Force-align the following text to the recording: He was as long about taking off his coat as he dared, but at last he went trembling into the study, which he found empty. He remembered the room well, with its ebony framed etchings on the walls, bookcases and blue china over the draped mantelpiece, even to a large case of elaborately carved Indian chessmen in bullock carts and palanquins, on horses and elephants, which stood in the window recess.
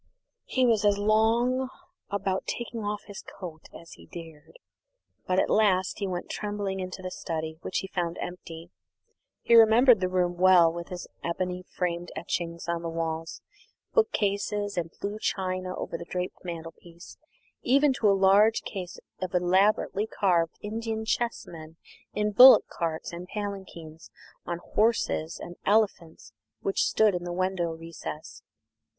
He 0.45 0.65
was 0.65 0.83
as 0.83 0.97
long 0.97 1.69
about 2.09 2.47
taking 2.47 2.79
off 2.83 3.03
his 3.05 3.21
coat 3.21 3.67
as 3.71 3.91
he 3.91 4.07
dared, 4.07 4.57
but 5.27 5.37
at 5.39 5.47
last 5.47 5.99
he 5.99 6.07
went 6.07 6.27
trembling 6.27 6.79
into 6.79 7.03
the 7.03 7.11
study, 7.11 7.59
which 7.61 7.77
he 7.81 7.87
found 7.87 8.17
empty. 8.19 8.71
He 9.43 9.53
remembered 9.53 9.99
the 9.99 10.09
room 10.09 10.37
well, 10.37 10.73
with 10.73 10.91
its 10.91 11.05
ebony 11.23 11.65
framed 11.69 12.11
etchings 12.15 12.67
on 12.67 12.81
the 12.81 12.89
walls, 12.89 13.43
bookcases 13.93 14.75
and 14.75 14.89
blue 14.99 15.19
china 15.19 15.75
over 15.75 15.99
the 15.99 16.05
draped 16.09 16.43
mantelpiece, 16.43 17.19
even 17.61 17.93
to 17.93 18.09
a 18.09 18.17
large 18.17 18.63
case 18.63 18.97
of 19.21 19.35
elaborately 19.35 20.07
carved 20.07 20.57
Indian 20.63 21.05
chessmen 21.05 21.75
in 22.15 22.31
bullock 22.31 22.67
carts 22.69 23.13
and 23.13 23.27
palanquins, 23.27 24.09
on 24.47 24.61
horses 24.73 25.39
and 25.39 25.57
elephants, 25.63 26.33
which 26.61 26.85
stood 26.87 27.13
in 27.13 27.23
the 27.23 27.31
window 27.31 27.69
recess. 27.73 28.41